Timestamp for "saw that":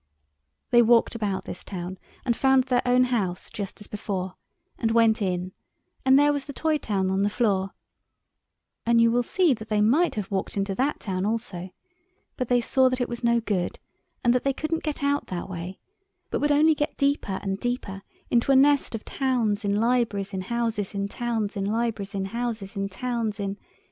12.61-12.99